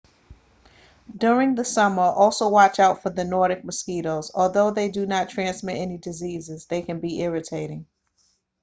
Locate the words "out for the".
2.79-3.23